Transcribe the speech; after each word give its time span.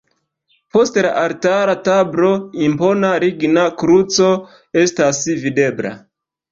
Post 0.77 0.95
la 1.05 1.11
altara 1.23 1.75
tablo 1.89 2.31
impona 2.71 3.13
ligna 3.27 3.69
kruco 3.83 4.35
estas 4.89 5.27
videbla. 5.49 5.99